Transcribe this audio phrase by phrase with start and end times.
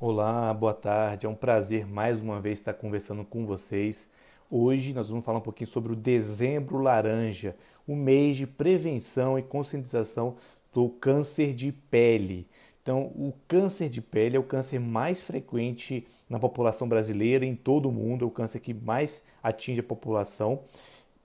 [0.00, 1.26] Olá, boa tarde.
[1.26, 4.08] É um prazer mais uma vez estar conversando com vocês.
[4.48, 9.42] Hoje nós vamos falar um pouquinho sobre o Dezembro Laranja, o mês de prevenção e
[9.42, 10.36] conscientização
[10.72, 12.46] do câncer de pele.
[12.80, 17.88] Então, o câncer de pele é o câncer mais frequente na população brasileira, em todo
[17.88, 20.60] o mundo, é o câncer que mais atinge a população.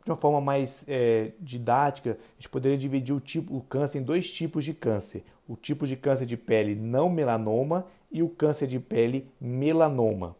[0.03, 4.03] De uma forma mais é, didática, a gente poderia dividir o, tipo, o câncer em
[4.03, 8.67] dois tipos de câncer: o tipo de câncer de pele não melanoma e o câncer
[8.67, 10.35] de pele melanoma.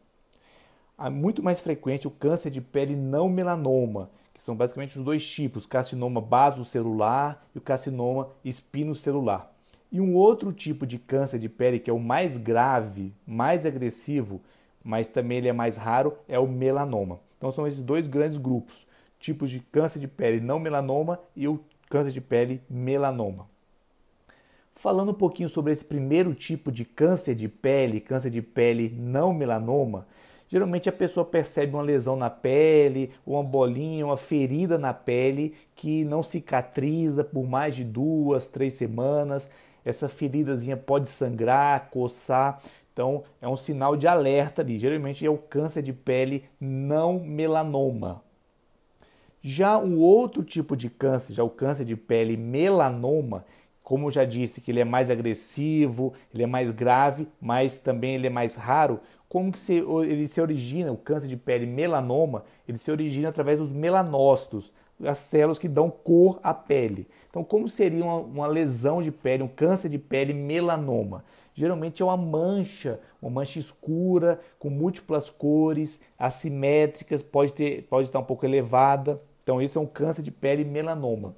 [0.98, 5.28] É muito mais frequente o câncer de pele não melanoma, que são basicamente os dois
[5.28, 9.52] tipos, carcinoma basocelular e o carcinoma espinocelular.
[9.92, 14.40] E um outro tipo de câncer de pele que é o mais grave, mais agressivo,
[14.84, 17.20] mas também ele é mais raro, é o melanoma.
[17.38, 18.88] Então são esses dois grandes grupos,
[19.20, 23.53] tipos de câncer de pele não melanoma e o câncer de pele melanoma.
[24.84, 29.34] Falando um pouquinho sobre esse primeiro tipo de câncer de pele, câncer de pele não
[29.34, 30.06] melanoma,
[30.50, 36.04] geralmente a pessoa percebe uma lesão na pele, uma bolinha, uma ferida na pele que
[36.04, 39.50] não cicatriza por mais de duas, três semanas.
[39.86, 42.62] Essa feridazinha pode sangrar, coçar.
[42.92, 44.78] Então é um sinal de alerta ali.
[44.78, 48.22] Geralmente é o câncer de pele não melanoma.
[49.42, 53.46] Já o outro tipo de câncer, já o câncer de pele melanoma,
[53.84, 58.16] como eu já disse, que ele é mais agressivo, ele é mais grave, mas também
[58.16, 59.00] ele é mais raro.
[59.28, 63.58] Como que se, ele se origina, o câncer de pele melanoma, ele se origina através
[63.58, 64.72] dos melanócitos,
[65.04, 67.08] as células que dão cor à pele.
[67.30, 71.26] Então, como seria uma, uma lesão de pele, um câncer de pele melanoma?
[71.54, 78.20] Geralmente é uma mancha, uma mancha escura, com múltiplas cores, assimétricas, pode, ter, pode estar
[78.20, 79.20] um pouco elevada.
[79.44, 81.36] Então, isso é um câncer de pele melanoma.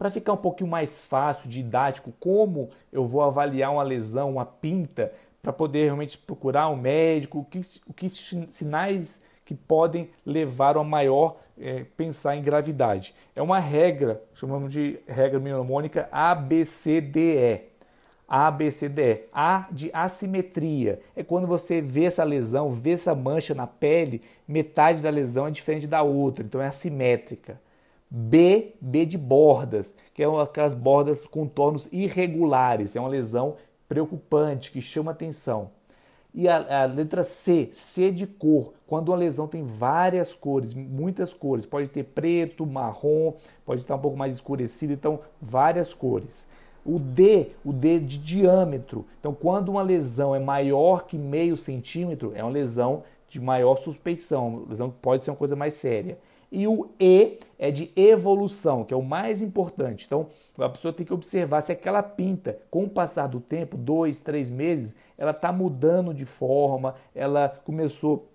[0.00, 5.12] Para ficar um pouquinho mais fácil, didático, como eu vou avaliar uma lesão, uma pinta,
[5.42, 7.60] para poder realmente procurar um médico, o que,
[7.94, 13.14] que sinais que podem levar a maior é, pensar em gravidade.
[13.36, 17.60] É uma regra, chamamos de regra mnemônica ABCDE.
[18.26, 19.24] ABCDE.
[19.30, 20.98] A de assimetria.
[21.14, 25.50] É quando você vê essa lesão, vê essa mancha na pele, metade da lesão é
[25.50, 27.60] diferente da outra, então é assimétrica.
[28.10, 33.54] B, B de bordas, que é aquelas bordas com contornos irregulares, é uma lesão
[33.88, 35.70] preocupante que chama atenção.
[36.32, 41.34] E a, a, letra C, C de cor, quando uma lesão tem várias cores, muitas
[41.34, 43.32] cores, pode ter preto, marrom,
[43.64, 46.46] pode estar um pouco mais escurecido, então várias cores.
[46.84, 52.32] O D, o D de diâmetro, então quando uma lesão é maior que meio centímetro,
[52.34, 56.18] é uma lesão de maior suspeição, lesão que pode ser uma coisa mais séria.
[56.50, 60.04] E o E é de evolução, que é o mais importante.
[60.06, 60.28] Então,
[60.58, 64.50] a pessoa tem que observar se aquela pinta, com o passar do tempo, dois, três
[64.50, 68.30] meses, ela está mudando de forma, ela começou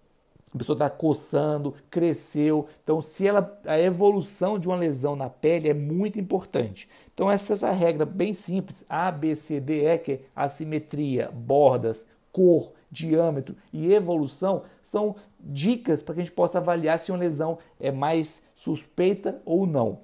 [0.54, 2.68] a pessoa está coçando, cresceu.
[2.82, 6.88] Então, se ela a evolução de uma lesão na pele é muito importante.
[7.14, 11.30] Então, essa é essa regra bem simples, A, B, C, D, E, que é assimetria,
[11.34, 17.20] bordas, cor, diâmetro e evolução são dicas para que a gente possa avaliar se uma
[17.20, 20.00] lesão é mais suspeita ou não.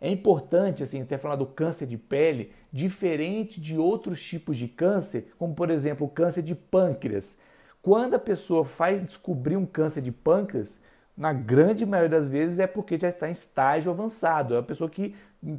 [0.00, 5.32] É importante, assim, até falar do câncer de pele, diferente de outros tipos de câncer,
[5.38, 7.38] como por exemplo o câncer de pâncreas.
[7.80, 10.80] Quando a pessoa faz descobrir um câncer de pâncreas,
[11.16, 14.54] na grande maioria das vezes é porque já está em estágio avançado.
[14.54, 15.14] É a pessoa que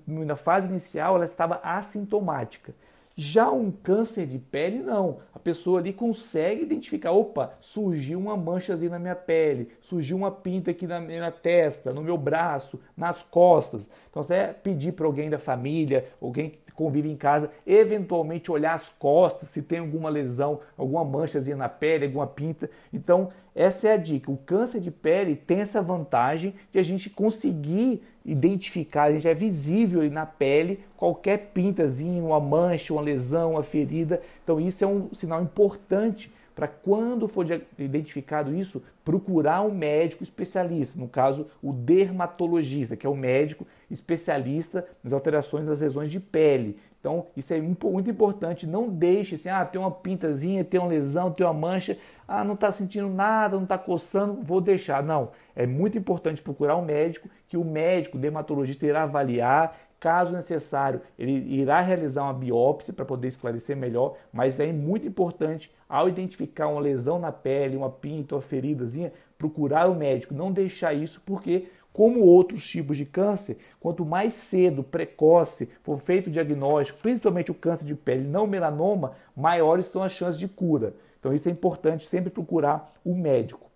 [0.07, 2.73] na fase inicial ela estava assintomática.
[3.15, 5.17] Já um câncer de pele, não.
[5.35, 10.71] A pessoa ali consegue identificar: opa, surgiu uma manchazinha na minha pele, surgiu uma pinta
[10.71, 13.87] aqui na minha testa, no meu braço, nas costas.
[14.09, 18.89] Então, você pedir para alguém da família, alguém que convive em casa, eventualmente olhar as
[18.89, 22.67] costas, se tem alguma lesão, alguma manchazinha na pele, alguma pinta.
[22.91, 24.31] Então, essa é a dica.
[24.31, 29.33] O câncer de pele tem essa vantagem de a gente conseguir identificar, a gente é
[29.33, 34.21] visível na pele qualquer pintazinho, uma mancha, uma lesão, uma ferida.
[34.43, 37.45] Então isso é um sinal importante para quando for
[37.77, 44.85] identificado isso, procurar um médico especialista, no caso o dermatologista, que é o médico especialista
[45.03, 46.79] nas alterações das lesões de pele.
[47.03, 48.65] Então, isso é muito importante.
[48.65, 52.53] Não deixe assim, ah, tem uma pintazinha, tem uma lesão, tem uma mancha, ah, não
[52.53, 55.03] está sentindo nada, não está coçando, vou deixar.
[55.03, 59.77] Não, é muito importante procurar um médico, que o médico, o dermatologista, irá avaliar.
[60.03, 65.71] Caso necessário, ele irá realizar uma biópsia para poder esclarecer melhor, mas é muito importante,
[65.87, 70.93] ao identificar uma lesão na pele, uma pinta, uma feridazinha, procurar o médico, não deixar
[70.93, 76.99] isso, porque Como outros tipos de câncer, quanto mais cedo, precoce, for feito o diagnóstico,
[77.03, 80.95] principalmente o câncer de pele não melanoma, maiores são as chances de cura.
[81.19, 83.69] Então isso é importante sempre procurar o médico.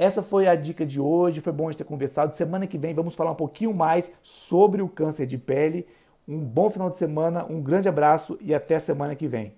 [0.00, 2.34] Essa foi a dica de hoje, foi bom a gente ter conversado.
[2.34, 5.86] Semana que vem vamos falar um pouquinho mais sobre o câncer de pele.
[6.26, 9.52] Um bom final de semana, um grande abraço e até semana que vem.